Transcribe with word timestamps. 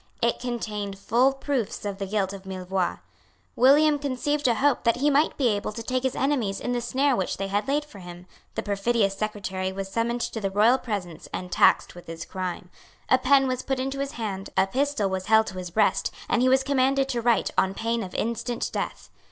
It 0.19 0.39
contained 0.39 0.97
full 0.97 1.31
proofs 1.31 1.85
of 1.85 1.99
the 1.99 2.07
guilt 2.07 2.33
of 2.33 2.43
Millevoix. 2.43 3.01
William 3.55 3.99
conceived 3.99 4.47
a 4.47 4.55
hope 4.55 4.83
that 4.83 4.95
he 4.95 5.11
might 5.11 5.37
be 5.37 5.49
able 5.49 5.71
to 5.73 5.83
take 5.83 6.01
his 6.01 6.15
enemies 6.15 6.59
in 6.59 6.71
the 6.71 6.81
snare 6.81 7.15
which 7.15 7.37
they 7.37 7.47
had 7.49 7.67
laid 7.67 7.85
for 7.85 7.99
him. 7.99 8.25
The 8.55 8.63
perfidious 8.63 9.15
secretary 9.15 9.71
was 9.71 9.91
summoned 9.91 10.21
to 10.21 10.41
the 10.41 10.49
royal 10.49 10.79
presence 10.79 11.29
and 11.31 11.51
taxed 11.51 11.93
with 11.93 12.07
his 12.07 12.25
crime. 12.25 12.71
A 13.09 13.19
pen 13.19 13.47
was 13.47 13.61
put 13.61 13.79
into 13.79 13.99
his 13.99 14.13
hand; 14.13 14.49
a 14.57 14.65
pistol 14.65 15.07
was 15.07 15.27
held 15.27 15.45
to 15.47 15.59
his 15.59 15.69
breast; 15.69 16.09
and 16.27 16.41
he 16.41 16.49
was 16.49 16.63
commanded 16.63 17.07
to 17.09 17.21
write 17.21 17.51
on 17.55 17.75
pain 17.75 18.01
of 18.01 18.15
instant 18.15 18.71
death. 18.73 19.11